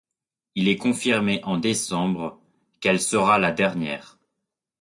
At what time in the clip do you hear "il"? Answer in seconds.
0.55-0.67